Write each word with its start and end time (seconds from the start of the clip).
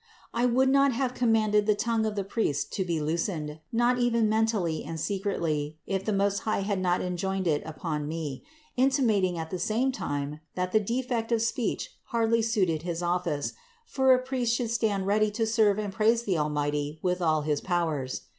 I 0.33 0.47
would 0.47 0.69
not 0.69 0.93
have 0.93 1.13
commanded 1.13 1.67
the 1.67 1.75
tongue 1.75 2.07
of 2.07 2.15
the 2.15 2.23
priest 2.23 2.73
to 2.73 2.83
be 2.83 2.99
loosened, 2.99 3.59
not 3.71 3.99
even 3.99 4.27
mentally 4.27 4.83
and 4.83 4.99
secretly, 4.99 5.77
if 5.85 6.03
the 6.05 6.11
Most 6.11 6.39
High 6.39 6.61
had 6.61 6.81
not 6.81 7.01
enjoined 7.01 7.45
it 7.45 7.61
upon 7.67 8.07
me, 8.07 8.43
intimating 8.75 9.37
at 9.37 9.51
the 9.51 9.59
same 9.59 9.91
time, 9.91 10.39
that 10.55 10.71
the 10.71 10.79
defect 10.79 11.31
of 11.31 11.43
speech 11.43 11.91
hardly 12.05 12.41
suited 12.41 12.81
his 12.81 13.03
office, 13.03 13.53
for 13.85 14.11
a 14.15 14.19
priest 14.23 14.55
should 14.55 14.71
stand 14.71 15.05
ready 15.05 15.29
to 15.29 15.45
serve 15.45 15.77
and 15.77 15.93
praise 15.93 16.23
the 16.23 16.35
Almighty 16.35 16.97
with 17.03 17.21
all 17.21 17.43
his 17.43 17.61
powers. 17.61 18.21